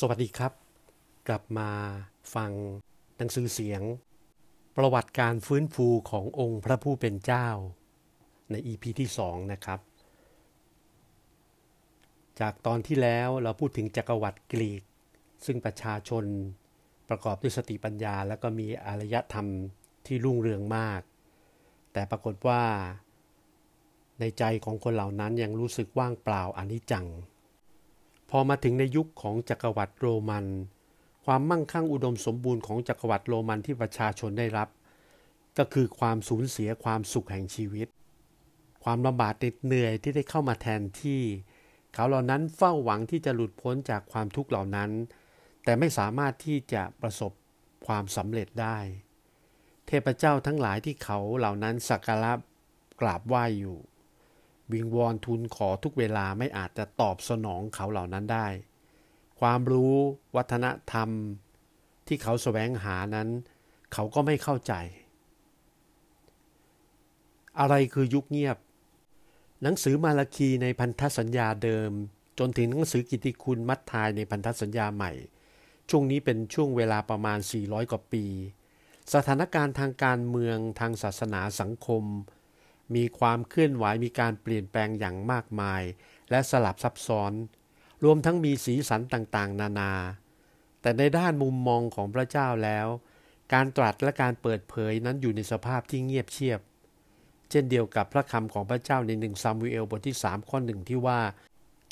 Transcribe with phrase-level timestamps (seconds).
[0.00, 0.52] สวัสดีครับ
[1.28, 1.70] กลับมา
[2.34, 2.50] ฟัง
[3.16, 3.82] หนังสือเสียง
[4.76, 7.48] ประวัติการฟื้นฟูขององค์พระผู้เป็นเจ้า
[8.50, 9.80] ใน EP ที่ 2 นะครับ
[12.40, 14.82] จากตอนที่แล้วเราพูดถึงจักรวรรดิกรีก
[15.46, 16.24] ซึ่งประชาชน
[17.08, 19.46] ประกอบด้วยสติปัญญา และก็มีอารยธรรม
[20.06, 21.00] ที่รุ่งเรืองมาก
[21.92, 22.62] แต่ปรากฏว่า
[24.20, 27.06] ในใจของคนเหล่านั้นยังรู้สึกว่างเปล่าอนิจจัง
[28.30, 30.46] พอมาถึงในยุคของจักรวรรดิโรมัน
[31.24, 34.68] ความมั่งคั่งอุดมสมบูรณ์ของจักรวรรดิโรมันที่ประชาชนได้รับ
[35.58, 37.88] ก็คือความสูญเสียความสุขแห่งชีวิต
[38.84, 41.22] ความลำบากเหนื่อยที่ได้เข้ามาแทนที่
[41.94, 44.90] เขาเหล่านั้นเฝ้าหวังที่จะหลุดพ้นจากความทุกข์เหล่านั้น
[45.64, 47.32] แต่ไม่สามารถที่จะประสบ
[47.86, 48.78] ความสำเร็จได้
[49.86, 52.32] เทพเจ้าทั้งหลายที่เขาเหล่านั้นสักการะ
[53.00, 53.78] กราบไหว้อยู่
[54.72, 58.46] วิงวอนทุนขอทุกเวลาไม่อาจจะตอบสนองเขาเหล่านั้นได้
[59.40, 59.94] ความรู้
[60.36, 61.08] วัฒนธรรม
[62.06, 63.28] ที่เขาแสวงหานั้น
[63.92, 64.72] เขาก็ไม่เข้าใจ
[67.58, 68.58] อะไรคือยุคเงียบ
[69.62, 71.90] หนังสือมาลาคีในพันธสัญญาเดิม
[72.38, 75.12] จนถึงหนังสือกิติคุณมัททายในพันธสัญญาใหม่
[75.90, 78.24] ช่วงนี้เป็นช่วงเวลาประมาณ 400 กว่าปี
[79.14, 82.04] สถานการณ์ทางการเมืองทางศาสนาสังคม
[82.94, 85.82] มีความเคลื่อนไหวมีการเปลี่ยนแปลงอย่างมากมาย
[86.30, 87.32] และสลับซับซ้อน
[88.04, 89.92] รวมทั้งมีสีสันต่างๆ นานา
[90.80, 92.86] แต่ในด้านมุมมองของพระเจ้าแล้ว
[93.52, 96.60] การตรัสและการเปิดเผยนั้นอยู่ในสภาพที่เงียบเชียบ
[97.50, 101.20] เช่นเดียวกับพระคำของพระเจ้าในหนึ่งซามูเอลบทที่3ข้อหนึ่งที่ว่า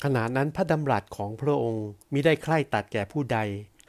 [0.03, 3.39] ขณะนั้นพระดำรัสของพระองค์มิได้ใคร่ตัดแก่ผู้ใด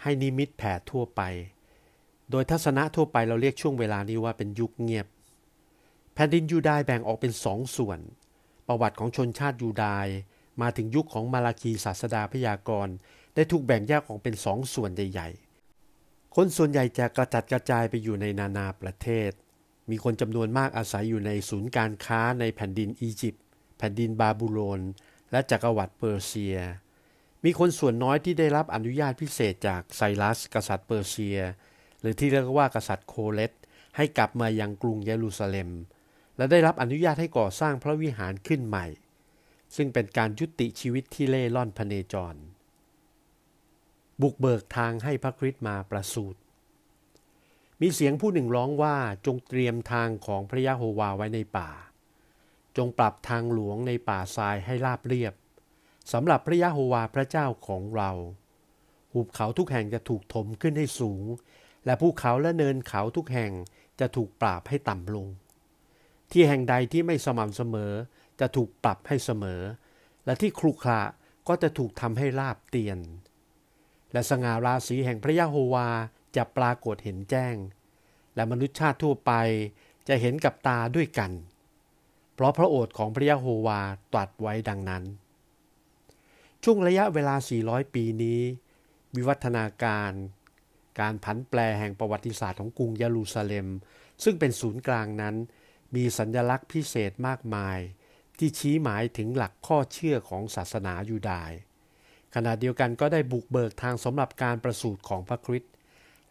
[0.02, 1.22] ให้นิมิตแผ่ทั่วไป
[2.30, 5.06] โดยทัศนะทั่วไปเราเรียกช่วงเวลานี้ว่าเป็นยุคเงียบ
[6.18, 8.00] แผ่นดินยูดายแบ่งออกเป็นสองส่วน
[8.66, 10.06] ประวัติของชนชาติยูดาย
[10.62, 12.94] มาถึงยุคของมาลาคีศาสดาพยากรณ์
[13.34, 19.30] ได้ถูกแบ่งแยกออกเป็นสองส่วนใหญ่ๆ คนส่วนใหญ่จะกระจัดกระจายไปอยู่ในนานาประเทศ
[19.90, 23.44] มีคนจำนวนมากอาศัยอยู่ในศูนย์การค้าในแผ่นดินอียิปต์
[23.78, 24.80] แผ่นดินบาบูโลน
[25.30, 26.58] และจักรวรรดิเปอร์เซีย
[27.44, 31.38] มีคนส่วนน้อยที่ได้รับอนุญาตพิเศษจากไซรัส กษัตริย์เปอร์เซีย
[32.00, 33.52] หรือที่เรียกว่ากษัตริย์โคเลต
[33.96, 35.70] ให้กลับมายังกรุงเยรูซาเล็ม
[36.36, 38.86] และได้รับอนุญาตให้ก่อสร้างพระวิหารขึ้นใหม่
[39.76, 42.36] ซึ่งเป็นการยุติชีวิตที่เล่ล่อนพเนจร
[44.22, 46.40] บุกเบิกทางให้พระคริสต์มาประสูติ
[47.80, 51.70] มีเสียงผู้หนึ่งร้องว่าจงเตรียมทางของพระยะโฮวาไว้ในป่า
[52.76, 55.34] จงปรับทางหลวงในป่าทรายให้ราบเรียบ
[56.12, 58.10] สำหรับพระยะโฮวาพระเจ้าของเรา
[59.12, 61.24] หุบเขาทุกแห่งจะถูกถมขึ้นให้สูง
[61.84, 63.52] และภูเขาและเนินเขาทุกแห่ง
[64.00, 65.26] จะถูกปราบให้ต่ำลง
[66.32, 67.92] ที่แห่งใดที่ไม่สม่ำเสมอ
[68.40, 69.60] จะถูกปรับให้เสมอ
[70.24, 71.02] และที่ครุขระ
[71.48, 72.98] ก็จะถูกทำให้ราบเตียน
[74.12, 75.88] และสง่าราศีแห่งพระยะโฮวา
[76.36, 77.56] จะปรากฏเห็นแจ้ง
[78.34, 79.32] และมนุษยชาติทั่วไป
[80.08, 81.30] จะเห็นกับตาด้วยกัน
[82.34, 83.80] เพราะพระโอษฐ์ของพระยะโฮวา
[84.12, 85.04] ตรัสไว้ดังนั้น
[86.64, 87.34] ช่วงระยะเวลา
[87.64, 88.40] 400 ปีนี้
[89.14, 90.12] วิวัฒนาการ
[91.00, 93.68] การผันแปรแห่งประวัติศาสตร์ของกรุงเยรูซาเล็ม
[94.24, 95.34] ซึ่งเป็นศูนย์กลางนั้น
[95.94, 97.78] มีสัญลักษณ์พิเศษมากมาย
[98.38, 101.52] ที่ชี้หมายถึงหลักข้อเชื่อของศาสนายูดาย
[102.34, 105.72] ขณะเดียวกันก็ได้บุกเบิกทางสำหรับการประสูติของพระคริสต์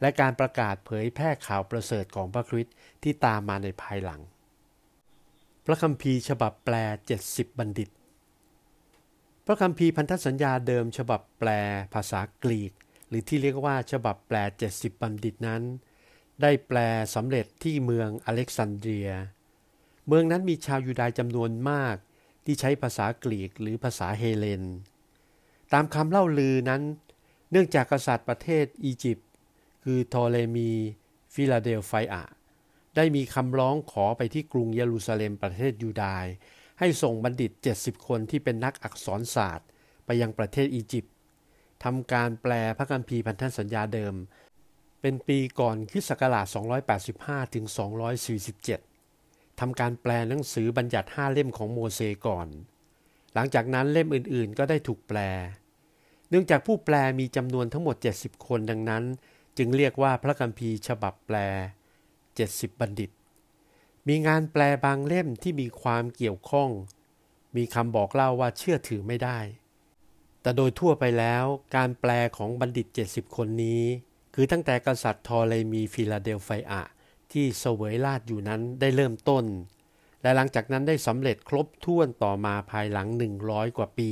[0.01, 4.21] และการประกาศเผยแพร่ข่าวประเสริฐของพระคริสต์ที่ตามมาในภายหลัง
[5.65, 6.75] พระคัมภีร์ฉบับแปล
[7.17, 7.89] 70 บัณฑิต
[9.45, 11.49] พระคัมภีร์พันธสัญญาเดิมฉบับแปล
[11.93, 12.71] ภาษากรีก
[13.07, 14.37] หรือที่เรียกว่าฉบับแปล
[14.69, 15.61] 70 บัณฑิตนั้น
[16.41, 16.77] ได้แปล
[17.15, 19.09] สำเร็จที่เมืองอเล็กซานเดรีย
[20.07, 21.95] เมืองนั้นมีชาวยูดายจำนวนมาก
[22.45, 24.63] ที่ใช้ภาษากรีกหรือภาษาเฮเลน
[25.73, 26.81] ตามคำเล่าลือนั้น
[27.51, 29.29] เนื่องจากกษัตริย์ประเทศอียิปต์
[29.83, 30.71] คือโทเลมี
[31.33, 32.23] ฟิลาเดลไฟอา
[32.95, 36.25] ได้มีคำร้องขอไปที่กรุงเยรูซาเล็มประเทศยูดาย
[36.79, 39.67] ให้ส่งบัณฑิต 70 คนที่เป็นนักอักษรศาสตร์
[40.05, 41.13] ไปยังประเทศอียิปต์
[41.83, 44.15] ทำการแปลพระคัมภีร์พันธสัญญาเดิม
[45.01, 46.45] เป็นปีก่อนคริสต์ศักราช
[46.99, 48.94] 285ถึง247
[49.59, 52.47] ทำการแปลหนังสือบัญญัติห้าเล่มของโมเสก่อน
[53.33, 55.19] หลังจากนั้นเล่มอื่นๆ ก็ได้ถูกแปล
[56.29, 59.03] เนื่องจากผู้แปลมีจำนวนทั้งหมด 70 คนดังนั้น
[59.57, 61.37] จึงเรียกว่าพระคัมภีร์ฉบับแปล
[62.13, 63.11] 70 บัณฑิต
[64.07, 66.69] มีงานแปลบางเล่มที่มีความเกี่ยวข้อง
[67.55, 69.39] มีคำบอกเล่าว่าเชื่อถือไม่ได้
[70.41, 73.83] แต่โดยทั่วไปแล้วการแปลของบัณฑิต 70 คนนี้
[74.35, 76.81] คือตั้งแต่กษัตริย์ทอเลมีฟิลาเดลไฟอา
[77.33, 79.45] ที่เสวยราชอยู่นั้นได้เริ่มต้น
[80.21, 83.07] และหลังจากนั้นได้สำเร็จครบถ้วนต่อมาภายหลัง
[83.41, 84.11] 100 กว่าปี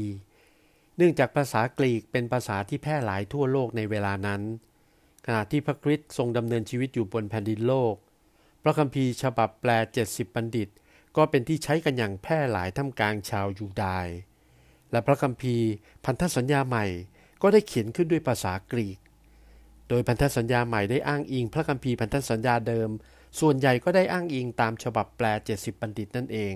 [0.98, 4.42] เนื่องจากภาษากรีกเป็นภาษาที่แพร่หลายทั่วโลกในเวลานั้น
[5.26, 7.96] ขณะที่พระคริสต์ทรงดำเนินชีวิตอยู่บนแผ่นดินโลก
[8.64, 9.70] พระคัมภีร์ฉบับแปล
[10.06, 10.70] 70 บัณฑิต
[11.18, 14.12] ก็เป็นที่ใช้กันอย่างแพร่หลายท่ามกลางชาวยูดาห์
[14.92, 15.68] และพระคัมภีร์
[16.06, 16.86] พันธสัญญาใหม่
[17.42, 18.98] ก็ได้เขียนขึ้นด้วยภาษากรีก
[19.90, 22.90] โดยพันธสัญญาใหม่ได้อ้างอิงพระคัมภีร์พันธสัญญาเดิม
[23.40, 25.26] ส่วนใหญ่ก็ได้อ้างอิงตามฉบับแปล
[25.56, 26.56] 70 บัณฑิตนั่นเอง